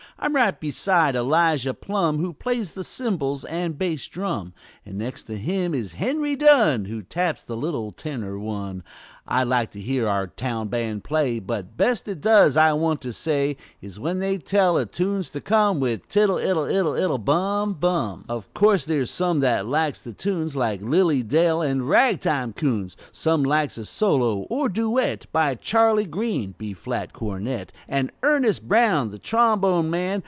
I'm 0.23 0.35
right 0.35 0.59
beside 0.59 1.15
Elijah 1.15 1.73
Plumb, 1.73 2.19
Who 2.19 2.31
plays 2.33 2.73
th' 2.73 2.85
cymbals 2.85 3.43
an' 3.45 3.71
bass 3.71 4.07
drum; 4.07 4.53
An' 4.85 4.99
next 4.99 5.23
to 5.23 5.35
him 5.35 5.73
is 5.73 5.93
Henry 5.93 6.35
Dunn, 6.35 6.85
Who 6.85 7.01
taps 7.01 7.41
the 7.41 7.57
little 7.57 7.91
tenor 7.91 8.37
one. 8.37 8.83
I 9.27 9.43
like 9.43 9.71
to 9.71 9.79
hear 9.79 10.07
our 10.07 10.27
town 10.27 10.67
band 10.67 11.03
play, 11.03 11.39
But, 11.39 11.75
best 11.77 12.07
it 12.07 12.21
does, 12.21 12.55
I 12.57 12.73
want 12.73 13.01
to 13.01 13.13
say, 13.13 13.55
Is 13.81 13.99
when 13.99 14.19
they 14.19 14.37
tell 14.37 14.77
a 14.77 14.85
tune's 14.85 15.29
to 15.31 15.41
come 15.41 15.79
With 15.79 16.07
"Tiddle 16.07 16.37
iddle 16.37 16.65
iddle 16.65 16.93
iddle 16.95 17.17
Bum 17.17 17.73
Bum!" 17.73 18.25
O' 18.29 18.43
course, 18.53 18.83
there's 18.85 19.09
some 19.09 19.39
that 19.39 19.65
likes 19.65 20.01
the 20.01 20.11
tunes 20.13 20.55
Like 20.55 20.81
Lily 20.83 21.23
Dale 21.23 21.61
an' 21.63 21.85
Ragtime 21.87 22.53
Coons; 22.53 22.95
Some 23.11 23.41
likes 23.43 23.77
a 23.79 23.85
solo 23.85 24.39
or 24.51 24.69
duet 24.69 25.25
By 25.31 25.55
Charley 25.55 26.05
Green 26.05 26.53
B 26.59 26.73
flat 26.75 27.11
cornet 27.13 27.71
An' 27.87 28.11
Ernest 28.23 28.67
Brown 28.67 29.11
th' 29.11 29.23
trombone 29.23 29.89
man. 29.89 30.01